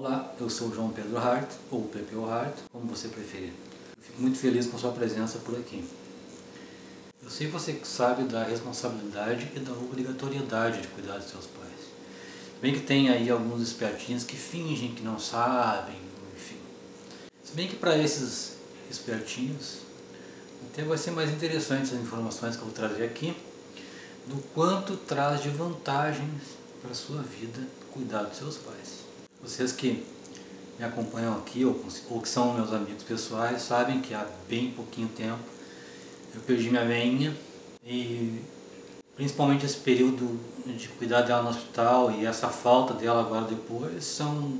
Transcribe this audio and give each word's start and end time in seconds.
Olá, 0.00 0.32
eu 0.38 0.48
sou 0.48 0.72
João 0.72 0.90
Pedro 0.90 1.18
Hart, 1.18 1.50
ou 1.72 1.82
Pepeu 1.82 2.30
Hart, 2.30 2.54
como 2.70 2.86
você 2.86 3.08
preferir. 3.08 3.52
Eu 3.96 4.00
fico 4.00 4.22
muito 4.22 4.38
feliz 4.38 4.64
com 4.68 4.78
sua 4.78 4.92
presença 4.92 5.40
por 5.40 5.58
aqui. 5.58 5.84
Eu 7.20 7.28
sei 7.28 7.48
que 7.48 7.52
você 7.52 7.80
sabe 7.82 8.22
da 8.22 8.44
responsabilidade 8.44 9.50
e 9.56 9.58
da 9.58 9.72
obrigatoriedade 9.72 10.82
de 10.82 10.86
cuidar 10.86 11.18
dos 11.18 11.28
seus 11.28 11.46
pais. 11.46 11.90
Bem 12.62 12.74
que 12.74 12.82
tem 12.82 13.08
aí 13.08 13.28
alguns 13.28 13.60
espertinhos 13.60 14.22
que 14.22 14.36
fingem 14.36 14.94
que 14.94 15.02
não 15.02 15.18
sabem, 15.18 16.00
enfim. 16.36 16.60
Se 17.42 17.52
bem 17.56 17.66
que 17.66 17.74
para 17.74 17.98
esses 17.98 18.52
espertinhos, 18.88 19.78
até 20.70 20.84
vai 20.84 20.96
ser 20.96 21.10
mais 21.10 21.28
interessante 21.28 21.92
as 21.92 22.00
informações 22.00 22.54
que 22.54 22.62
eu 22.62 22.66
vou 22.66 22.72
trazer 22.72 23.02
aqui, 23.02 23.36
do 24.28 24.36
quanto 24.54 24.96
traz 24.96 25.42
de 25.42 25.48
vantagens 25.48 26.40
para 26.80 26.92
a 26.92 26.94
sua 26.94 27.20
vida 27.20 27.66
cuidar 27.92 28.22
dos 28.22 28.38
seus 28.38 28.58
pais. 28.58 29.07
Vocês 29.42 29.72
que 29.72 30.04
me 30.78 30.84
acompanham 30.84 31.36
aqui 31.36 31.64
ou, 31.64 31.80
ou 32.10 32.20
que 32.20 32.28
são 32.28 32.54
meus 32.54 32.72
amigos 32.72 33.02
pessoais 33.02 33.62
sabem 33.62 34.00
que 34.00 34.14
há 34.14 34.26
bem 34.48 34.70
pouquinho 34.70 35.08
tempo 35.08 35.38
eu 36.34 36.40
perdi 36.42 36.70
minha 36.70 36.84
veinha 36.84 37.36
e 37.84 38.40
principalmente 39.16 39.64
esse 39.64 39.78
período 39.78 40.38
de 40.66 40.88
cuidar 40.88 41.22
dela 41.22 41.42
no 41.42 41.50
hospital 41.50 42.12
e 42.12 42.24
essa 42.24 42.48
falta 42.48 42.94
dela 42.94 43.20
agora 43.20 43.46
depois 43.46 44.04
são 44.04 44.58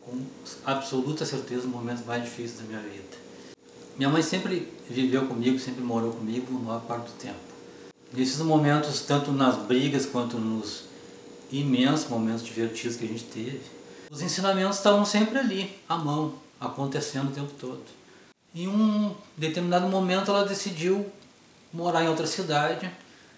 com 0.00 0.22
absoluta 0.64 1.26
certeza 1.26 1.66
os 1.66 1.66
momentos 1.66 2.04
mais 2.04 2.24
difíceis 2.24 2.58
da 2.60 2.64
minha 2.64 2.80
vida. 2.80 3.18
Minha 3.96 4.08
mãe 4.08 4.22
sempre 4.22 4.72
viveu 4.88 5.26
comigo, 5.26 5.58
sempre 5.58 5.82
morou 5.82 6.12
comigo 6.12 6.56
a 6.56 6.58
maior 6.58 6.80
parte 6.80 7.12
do 7.12 7.18
tempo. 7.18 7.38
Nesses 8.12 8.38
momentos, 8.38 9.02
tanto 9.02 9.30
nas 9.30 9.56
brigas 9.56 10.06
quanto 10.06 10.38
nos 10.38 10.84
imensos 11.52 12.08
momentos 12.08 12.42
divertidos 12.42 12.96
que 12.96 13.04
a 13.04 13.08
gente 13.08 13.24
teve, 13.24 13.60
os 14.10 14.20
ensinamentos 14.20 14.76
estavam 14.76 15.04
sempre 15.04 15.38
ali, 15.38 15.78
à 15.88 15.96
mão, 15.96 16.34
acontecendo 16.60 17.28
o 17.28 17.32
tempo 17.32 17.52
todo. 17.58 17.82
Em 18.52 18.66
um 18.66 19.14
determinado 19.36 19.86
momento 19.86 20.32
ela 20.32 20.44
decidiu 20.44 21.06
morar 21.72 22.02
em 22.02 22.08
outra 22.08 22.26
cidade 22.26 22.90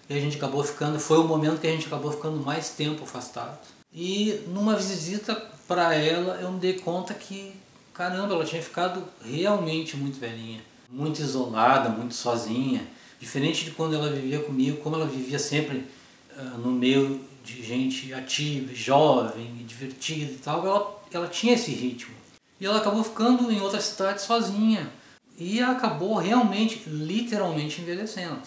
e 0.09 0.17
a 0.17 0.19
gente 0.19 0.37
acabou 0.37 0.63
ficando, 0.63 0.99
foi 0.99 1.19
o 1.19 1.23
momento 1.23 1.61
que 1.61 1.67
a 1.67 1.71
gente 1.71 1.85
acabou 1.85 2.11
ficando 2.11 2.37
mais 2.37 2.71
tempo 2.71 3.03
afastado. 3.03 3.59
E 3.93 4.43
numa 4.47 4.75
visita 4.75 5.35
para 5.67 5.93
ela 5.93 6.41
eu 6.41 6.51
me 6.51 6.59
dei 6.59 6.73
conta 6.73 7.13
que, 7.13 7.53
caramba, 7.93 8.33
ela 8.33 8.43
tinha 8.43 8.61
ficado 8.61 9.03
realmente 9.23 9.95
muito 9.95 10.19
velhinha, 10.19 10.61
muito 10.89 11.21
isolada, 11.21 11.89
muito 11.89 12.15
sozinha. 12.15 12.87
Diferente 13.19 13.63
de 13.63 13.71
quando 13.71 13.93
ela 13.95 14.11
vivia 14.11 14.39
comigo, 14.39 14.77
como 14.81 14.95
ela 14.95 15.05
vivia 15.05 15.37
sempre 15.37 15.85
uh, 16.35 16.57
no 16.57 16.71
meio 16.71 17.21
de 17.43 17.61
gente 17.61 18.13
ativa, 18.13 18.73
jovem, 18.73 19.53
divertida 19.67 20.31
e 20.31 20.37
tal, 20.37 20.65
ela, 20.65 21.03
ela 21.11 21.27
tinha 21.27 21.53
esse 21.53 21.71
ritmo. 21.71 22.13
E 22.59 22.65
ela 22.65 22.77
acabou 22.77 23.03
ficando 23.03 23.51
em 23.51 23.59
outra 23.59 23.81
cidade 23.81 24.21
sozinha. 24.21 24.89
E 25.37 25.59
acabou 25.61 26.15
realmente, 26.15 26.83
literalmente 26.87 27.81
envelhecendo. 27.81 28.41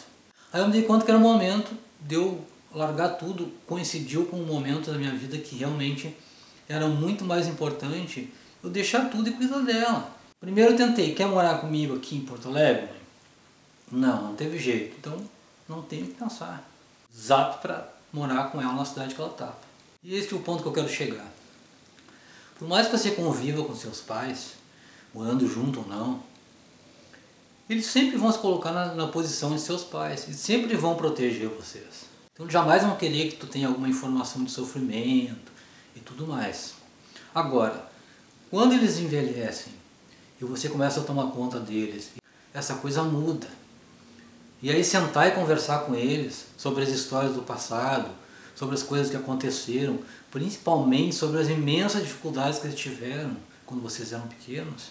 Aí 0.53 0.61
eu 0.61 0.66
me 0.66 0.72
dei 0.72 0.83
conta 0.83 1.05
que 1.05 1.11
era 1.11 1.19
o 1.19 1.22
momento 1.22 1.77
de 2.00 2.14
eu 2.14 2.42
largar 2.72 3.11
tudo, 3.11 3.53
coincidiu 3.66 4.27
com 4.27 4.36
um 4.36 4.47
momento 4.47 4.91
da 4.91 4.98
minha 4.98 5.12
vida 5.12 5.36
que 5.38 5.56
realmente 5.56 6.14
era 6.69 6.86
muito 6.86 7.25
mais 7.25 7.47
importante 7.47 8.33
eu 8.62 8.70
deixar 8.70 9.10
tudo 9.10 9.28
e 9.28 9.33
cuidar 9.33 9.60
dela. 9.60 10.10
Primeiro 10.41 10.72
eu 10.72 10.77
tentei, 10.77 11.14
quer 11.14 11.27
morar 11.27 11.58
comigo 11.60 11.97
aqui 11.97 12.16
em 12.16 12.20
Porto 12.20 12.48
Alegre? 12.48 12.88
Não, 13.91 14.28
não 14.28 14.34
teve 14.34 14.58
jeito. 14.58 14.97
Então 14.98 15.19
não 15.69 15.83
tenho 15.83 16.06
que 16.06 16.14
pensar. 16.14 16.69
Zap 17.14 17.62
para 17.62 17.95
morar 18.17 18.50
com 18.50 18.61
ela 18.61 18.72
na 18.72 18.84
cidade 18.84 19.14
que 19.14 19.20
ela 19.20 19.31
estava. 19.31 19.59
E 20.03 20.14
esse 20.14 20.33
é 20.33 20.36
o 20.36 20.41
ponto 20.41 20.62
que 20.62 20.69
eu 20.69 20.72
quero 20.72 20.89
chegar. 20.89 21.31
Por 22.59 22.67
mais 22.67 22.86
que 22.86 22.97
você 22.97 23.11
conviva 23.11 23.62
com 23.62 23.77
seus 23.77 24.00
pais, 24.00 24.53
morando 25.12 25.47
junto 25.47 25.81
ou 25.81 25.86
não, 25.86 26.22
eles 27.69 27.84
sempre 27.84 28.17
vão 28.17 28.33
se 28.33 28.39
colocar 28.39 28.72
na, 28.72 28.94
na 28.94 29.09
posição 29.09 29.55
de 29.55 29.61
seus 29.61 29.84
pais 29.84 30.27
e 30.28 30.34
sempre 30.34 30.75
vão 30.77 30.97
proteger 30.97 31.49
vocês. 31.49 32.06
Então 32.32 32.49
jamais 32.49 32.82
vão 32.82 32.97
querer 32.97 33.28
que 33.28 33.37
tu 33.37 33.47
tenha 33.47 33.69
alguma 33.69 33.88
informação 33.88 34.43
de 34.43 34.50
sofrimento 34.50 35.53
e 35.94 36.00
tudo 36.00 36.27
mais. 36.27 36.75
Agora, 37.34 37.91
quando 38.50 38.72
eles 38.72 38.98
envelhecem 38.98 39.72
e 40.41 40.44
você 40.44 40.69
começa 40.69 41.00
a 41.00 41.04
tomar 41.04 41.31
conta 41.33 41.60
deles, 41.60 42.12
essa 42.54 42.77
coisa 42.77 43.03
muda. 43.03 43.48
E 44.62 44.71
aí 44.71 44.83
sentar 44.83 45.28
e 45.28 45.33
conversar 45.33 45.81
com 45.81 45.94
eles 45.94 46.47
sobre 46.56 46.83
as 46.83 46.89
histórias 46.89 47.34
do 47.34 47.43
passado, 47.43 48.11
sobre 48.55 48.75
as 48.75 48.83
coisas 48.83 49.11
que 49.11 49.17
aconteceram, 49.17 49.99
principalmente 50.31 51.15
sobre 51.15 51.41
as 51.41 51.49
imensas 51.49 52.03
dificuldades 52.03 52.59
que 52.59 52.66
eles 52.66 52.78
tiveram 52.78 53.37
quando 53.66 53.83
vocês 53.83 54.12
eram 54.12 54.27
pequenos. 54.27 54.91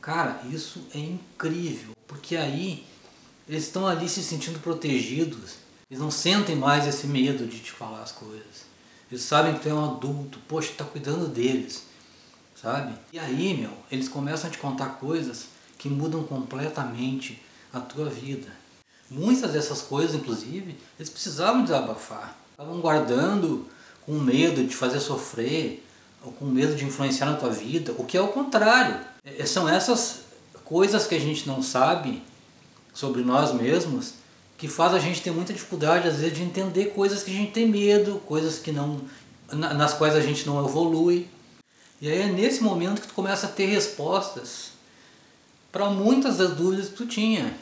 Cara, 0.00 0.40
isso 0.50 0.86
é 0.92 0.98
incrível, 0.98 1.94
porque 2.06 2.36
aí 2.36 2.84
eles 3.48 3.64
estão 3.64 3.86
ali 3.86 4.08
se 4.08 4.22
sentindo 4.22 4.58
protegidos, 4.58 5.54
eles 5.88 6.02
não 6.02 6.10
sentem 6.10 6.56
mais 6.56 6.86
esse 6.86 7.06
medo 7.06 7.46
de 7.46 7.60
te 7.60 7.70
falar 7.70 8.02
as 8.02 8.10
coisas. 8.10 8.66
Eles 9.10 9.22
sabem 9.22 9.54
que 9.54 9.60
tu 9.60 9.68
é 9.68 9.74
um 9.74 9.84
adulto, 9.84 10.40
poxa, 10.48 10.72
tá 10.76 10.84
cuidando 10.84 11.28
deles, 11.28 11.84
sabe? 12.60 12.92
E 13.12 13.20
aí, 13.20 13.56
meu, 13.56 13.70
eles 13.90 14.08
começam 14.08 14.50
a 14.50 14.52
te 14.52 14.58
contar 14.58 14.98
coisas 14.98 15.46
que 15.78 15.88
mudam 15.88 16.24
completamente 16.24 17.40
a 17.72 17.78
tua 17.78 18.06
vida. 18.06 18.48
Muitas 19.10 19.52
dessas 19.52 19.82
coisas, 19.82 20.14
inclusive, 20.14 20.76
eles 20.98 21.10
precisavam 21.10 21.62
desabafar. 21.62 22.36
Estavam 22.50 22.80
guardando 22.80 23.66
com 24.04 24.12
medo 24.12 24.64
de 24.64 24.74
fazer 24.74 25.00
sofrer, 25.00 25.84
ou 26.24 26.32
com 26.32 26.44
medo 26.44 26.74
de 26.74 26.84
influenciar 26.84 27.26
na 27.26 27.36
tua 27.36 27.50
vida, 27.50 27.94
o 27.96 28.04
que 28.04 28.16
é 28.16 28.20
o 28.20 28.28
contrário. 28.28 28.98
É, 29.24 29.46
são 29.46 29.68
essas 29.68 30.20
coisas 30.64 31.06
que 31.06 31.14
a 31.14 31.20
gente 31.20 31.46
não 31.46 31.62
sabe 31.62 32.22
sobre 32.92 33.22
nós 33.22 33.52
mesmos 33.52 34.14
que 34.58 34.68
faz 34.68 34.94
a 34.94 34.98
gente 34.98 35.22
ter 35.22 35.30
muita 35.30 35.52
dificuldade 35.52 36.08
às 36.08 36.16
vezes 36.16 36.36
de 36.36 36.42
entender 36.42 36.86
coisas 36.86 37.22
que 37.22 37.30
a 37.30 37.34
gente 37.34 37.52
tem 37.52 37.68
medo, 37.68 38.20
coisas 38.26 38.58
que 38.58 38.72
não 38.72 39.00
nas 39.52 39.92
quais 39.94 40.16
a 40.16 40.20
gente 40.20 40.46
não 40.46 40.64
evolui. 40.66 41.28
E 42.00 42.08
aí 42.10 42.22
é 42.22 42.26
nesse 42.26 42.62
momento 42.62 43.00
que 43.00 43.08
tu 43.08 43.14
começa 43.14 43.46
a 43.46 43.50
ter 43.50 43.66
respostas 43.66 44.70
para 45.70 45.88
muitas 45.90 46.38
das 46.38 46.52
dúvidas 46.52 46.88
que 46.88 46.94
tu 46.94 47.06
tinha. 47.06 47.54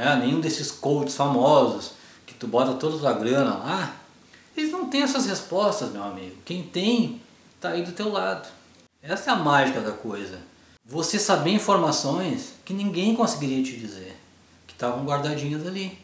Né? 0.00 0.16
Nenhum 0.16 0.40
desses 0.40 0.70
coaches 0.70 1.14
famosos 1.14 1.92
que 2.26 2.32
tu 2.32 2.46
bota 2.46 2.72
toda 2.72 3.06
a 3.06 3.12
grana 3.12 3.54
lá, 3.58 3.96
eles 4.56 4.72
não 4.72 4.88
têm 4.88 5.02
essas 5.02 5.26
respostas, 5.26 5.92
meu 5.92 6.02
amigo. 6.02 6.36
Quem 6.42 6.62
tem, 6.62 7.20
está 7.54 7.68
aí 7.68 7.82
do 7.82 7.92
teu 7.92 8.10
lado. 8.10 8.48
Essa 9.02 9.30
é 9.30 9.34
a 9.34 9.36
mágica 9.36 9.82
da 9.82 9.92
coisa. 9.92 10.38
Você 10.86 11.18
saber 11.18 11.50
informações 11.50 12.54
que 12.64 12.72
ninguém 12.72 13.14
conseguiria 13.14 13.62
te 13.62 13.76
dizer, 13.76 14.16
que 14.66 14.72
estavam 14.72 15.04
guardadinhas 15.04 15.66
ali. 15.66 15.98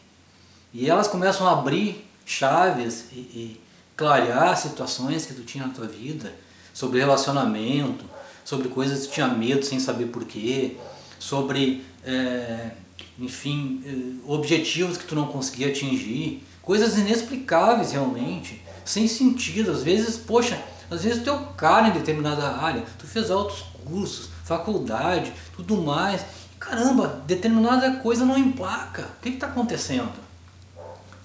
E 0.71 0.87
elas 0.87 1.07
começam 1.07 1.47
a 1.47 1.53
abrir 1.53 2.07
chaves 2.23 3.05
e, 3.11 3.15
e 3.15 3.61
clarear 3.95 4.55
situações 4.55 5.25
que 5.25 5.33
tu 5.33 5.41
tinha 5.41 5.65
na 5.65 5.73
tua 5.73 5.87
vida, 5.87 6.31
sobre 6.71 6.99
relacionamento, 6.99 8.05
sobre 8.45 8.69
coisas 8.69 9.01
que 9.01 9.07
tu 9.07 9.13
tinha 9.15 9.27
medo 9.27 9.65
sem 9.65 9.79
saber 9.79 10.05
porquê, 10.07 10.77
sobre 11.19 11.83
é, 12.03 12.71
enfim, 13.19 13.81
eh, 13.85 14.31
objetivos 14.31 14.97
que 14.97 15.05
tu 15.05 15.15
não 15.15 15.27
conseguia 15.27 15.69
atingir, 15.69 16.43
coisas 16.61 16.97
inexplicáveis 16.97 17.91
realmente, 17.91 18.61
sem 18.85 19.07
sentido. 19.07 19.71
Às 19.71 19.83
vezes, 19.83 20.17
poxa, 20.17 20.61
às 20.89 21.03
vezes 21.03 21.23
tu 21.23 21.29
é 21.29 21.39
cara 21.57 21.89
em 21.89 21.91
determinada 21.91 22.47
área, 22.57 22.83
tu 22.97 23.07
fez 23.07 23.31
altos 23.31 23.65
cursos, 23.85 24.29
faculdade, 24.43 25.33
tudo 25.55 25.77
mais. 25.77 26.23
Caramba, 26.59 27.23
determinada 27.25 27.97
coisa 27.97 28.25
não 28.25 28.37
emplaca. 28.37 29.03
O 29.03 29.21
que 29.21 29.29
está 29.29 29.47
acontecendo? 29.47 30.27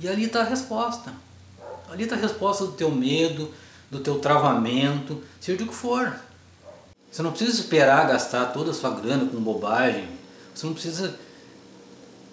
E 0.00 0.08
ali 0.08 0.24
está 0.24 0.40
a 0.40 0.44
resposta. 0.44 1.12
Ali 1.90 2.04
está 2.04 2.16
a 2.16 2.18
resposta 2.18 2.64
do 2.64 2.72
teu 2.72 2.90
medo, 2.90 3.52
do 3.90 4.00
teu 4.00 4.18
travamento, 4.18 5.22
seja 5.40 5.62
o 5.62 5.66
que 5.66 5.74
for. 5.74 6.12
Você 7.12 7.20
não 7.20 7.30
precisa 7.30 7.60
esperar 7.60 8.08
gastar 8.08 8.46
toda 8.46 8.70
a 8.70 8.74
sua 8.74 8.88
grana 8.88 9.26
com 9.26 9.38
bobagem. 9.38 10.08
Você 10.54 10.64
não 10.64 10.72
precisa 10.72 11.14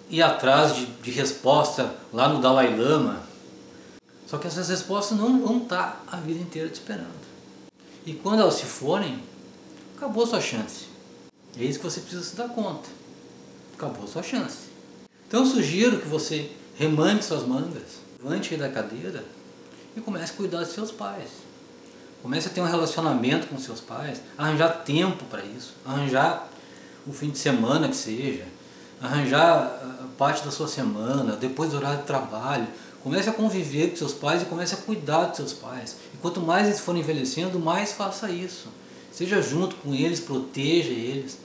ir 0.08 0.22
atrás 0.22 0.74
de, 0.74 0.86
de 0.86 1.10
resposta 1.10 1.94
lá 2.10 2.30
no 2.30 2.40
Dalai 2.40 2.74
Lama. 2.74 3.20
Só 4.26 4.38
que 4.38 4.46
essas 4.46 4.70
respostas 4.70 5.18
não 5.18 5.38
vão 5.42 5.58
estar 5.58 6.02
a 6.10 6.16
vida 6.16 6.40
inteira 6.40 6.70
te 6.70 6.76
esperando. 6.76 7.20
E 8.06 8.14
quando 8.14 8.40
elas 8.40 8.54
se 8.54 8.64
forem, 8.64 9.22
acabou 9.98 10.24
a 10.24 10.26
sua 10.26 10.40
chance. 10.40 10.86
É 11.58 11.62
isso 11.62 11.78
que 11.78 11.84
você 11.84 12.00
precisa 12.00 12.24
se 12.24 12.34
dar 12.34 12.48
conta. 12.48 12.88
Acabou 13.74 14.04
a 14.04 14.08
sua 14.08 14.22
chance. 14.22 14.70
Então 15.28 15.40
eu 15.40 15.46
sugiro 15.46 15.98
que 15.98 16.08
você 16.08 16.50
remangue 16.74 17.22
suas 17.22 17.46
mangas, 17.46 18.00
levante 18.18 18.56
da 18.56 18.70
cadeira 18.70 19.22
e 19.94 20.00
comece 20.00 20.32
a 20.32 20.36
cuidar 20.36 20.60
dos 20.60 20.72
seus 20.72 20.90
pais. 20.90 21.49
Comece 22.22 22.48
a 22.48 22.50
ter 22.50 22.60
um 22.60 22.66
relacionamento 22.66 23.46
com 23.46 23.58
seus 23.58 23.80
pais, 23.80 24.20
arranjar 24.36 24.68
tempo 24.84 25.24
para 25.24 25.42
isso, 25.42 25.74
arranjar 25.86 26.48
o 27.06 27.12
fim 27.12 27.30
de 27.30 27.38
semana 27.38 27.88
que 27.88 27.96
seja, 27.96 28.44
arranjar 29.00 29.80
ah, 29.82 30.06
parte 30.18 30.44
da 30.44 30.50
sua 30.50 30.68
semana, 30.68 31.34
depois 31.36 31.70
do 31.70 31.76
horário 31.76 32.00
de 32.00 32.04
trabalho. 32.04 32.66
Comece 33.02 33.30
a 33.30 33.32
conviver 33.32 33.90
com 33.90 33.96
seus 33.96 34.12
pais 34.12 34.42
e 34.42 34.44
comece 34.44 34.74
a 34.74 34.76
cuidar 34.76 35.26
dos 35.26 35.36
seus 35.36 35.52
pais. 35.54 35.96
E 36.12 36.18
quanto 36.18 36.40
mais 36.40 36.66
eles 36.66 36.80
forem 36.80 37.00
envelhecendo, 37.00 37.58
mais 37.58 37.92
faça 37.92 38.30
isso. 38.30 38.68
Seja 39.10 39.40
junto 39.40 39.76
com 39.76 39.94
eles, 39.94 40.20
proteja 40.20 40.90
eles, 40.90 41.38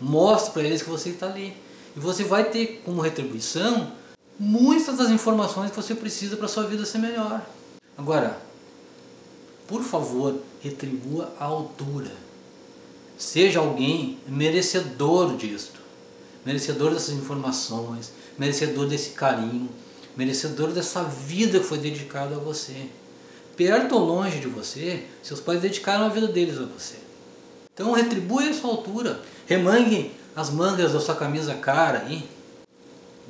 mostre 0.00 0.52
para 0.52 0.62
eles 0.62 0.82
que 0.82 0.88
você 0.88 1.10
está 1.10 1.26
ali. 1.26 1.54
E 1.94 2.00
você 2.00 2.24
vai 2.24 2.44
ter 2.44 2.80
como 2.82 3.02
retribuição 3.02 3.92
muitas 4.38 4.96
das 4.96 5.10
informações 5.10 5.70
que 5.70 5.76
você 5.76 5.94
precisa 5.94 6.36
para 6.36 6.48
sua 6.48 6.64
vida 6.64 6.86
ser 6.86 6.98
melhor. 6.98 7.42
Agora, 7.96 8.38
por 9.72 9.82
favor, 9.82 10.38
retribua 10.62 11.32
a 11.40 11.46
altura. 11.46 12.12
Seja 13.16 13.58
alguém 13.58 14.18
merecedor 14.28 15.34
disto, 15.34 15.80
merecedor 16.44 16.92
dessas 16.92 17.14
informações, 17.14 18.12
merecedor 18.38 18.86
desse 18.86 19.12
carinho, 19.12 19.70
merecedor 20.14 20.72
dessa 20.72 21.02
vida 21.04 21.58
que 21.58 21.64
foi 21.64 21.78
dedicada 21.78 22.36
a 22.36 22.38
você. 22.38 22.86
Perto 23.56 23.94
ou 23.94 24.04
longe 24.04 24.40
de 24.40 24.46
você, 24.46 25.06
seus 25.22 25.40
pais 25.40 25.62
dedicaram 25.62 26.04
a 26.04 26.10
vida 26.10 26.28
deles 26.28 26.58
a 26.58 26.66
você. 26.66 26.96
Então 27.72 27.92
retribua 27.92 28.44
a 28.44 28.52
sua 28.52 28.72
altura. 28.72 29.22
Remangue 29.46 30.12
as 30.36 30.50
mangas 30.50 30.92
da 30.92 31.00
sua 31.00 31.14
camisa 31.14 31.54
cara 31.54 32.00
aí. 32.00 32.28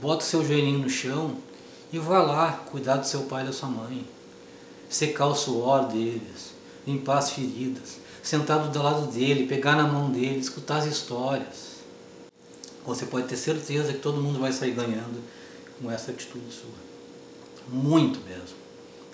Bota 0.00 0.24
o 0.24 0.26
seu 0.26 0.44
joelhinho 0.44 0.80
no 0.80 0.90
chão 0.90 1.36
e 1.92 2.00
vá 2.00 2.20
lá 2.20 2.64
cuidar 2.68 2.96
do 2.96 3.06
seu 3.06 3.20
pai 3.26 3.44
e 3.44 3.46
da 3.46 3.52
sua 3.52 3.68
mãe. 3.68 4.04
Secar 4.92 5.28
o 5.28 5.34
suor 5.34 5.88
deles, 5.88 6.52
limpar 6.86 7.16
as 7.16 7.30
feridas, 7.30 7.96
sentado 8.22 8.70
do 8.70 8.82
lado 8.82 9.10
dele, 9.10 9.46
pegar 9.46 9.74
na 9.74 9.84
mão 9.84 10.10
dele, 10.10 10.38
escutar 10.38 10.80
as 10.80 10.84
histórias. 10.84 11.76
Você 12.84 13.06
pode 13.06 13.26
ter 13.26 13.38
certeza 13.38 13.94
que 13.94 14.00
todo 14.00 14.20
mundo 14.20 14.38
vai 14.38 14.52
sair 14.52 14.72
ganhando 14.72 15.22
com 15.80 15.90
essa 15.90 16.10
atitude 16.10 16.52
sua. 16.52 16.68
Muito 17.70 18.20
mesmo. 18.20 18.58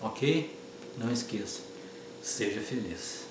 Ok? 0.01 0.53
Não 0.99 1.13
esqueça. 1.13 1.61
Seja 2.21 2.61
feliz. 2.61 3.28